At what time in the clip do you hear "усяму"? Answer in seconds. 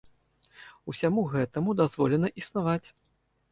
0.93-1.27